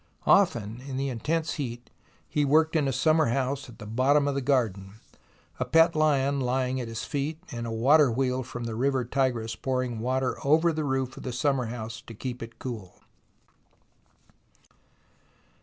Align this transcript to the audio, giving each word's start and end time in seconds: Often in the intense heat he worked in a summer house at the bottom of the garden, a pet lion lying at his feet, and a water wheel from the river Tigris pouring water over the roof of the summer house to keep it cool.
Often 0.25 0.81
in 0.87 0.97
the 0.97 1.09
intense 1.09 1.53
heat 1.61 1.91
he 2.27 2.43
worked 2.43 2.75
in 2.75 2.87
a 2.87 2.91
summer 2.91 3.27
house 3.27 3.69
at 3.69 3.77
the 3.77 3.85
bottom 3.85 4.27
of 4.27 4.33
the 4.33 4.41
garden, 4.41 4.93
a 5.59 5.63
pet 5.63 5.95
lion 5.95 6.39
lying 6.41 6.81
at 6.81 6.87
his 6.87 7.03
feet, 7.03 7.37
and 7.51 7.67
a 7.67 7.71
water 7.71 8.11
wheel 8.11 8.41
from 8.41 8.63
the 8.63 8.73
river 8.73 9.05
Tigris 9.05 9.55
pouring 9.55 9.99
water 9.99 10.37
over 10.43 10.73
the 10.73 10.85
roof 10.85 11.15
of 11.17 11.21
the 11.21 11.31
summer 11.31 11.67
house 11.67 12.01
to 12.07 12.15
keep 12.15 12.41
it 12.41 12.57
cool. 12.57 13.03